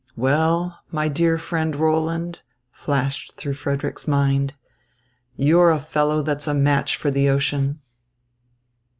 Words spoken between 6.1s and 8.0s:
that's a match for the ocean."